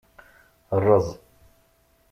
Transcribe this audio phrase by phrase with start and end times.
[0.83, 1.07] Ṛez.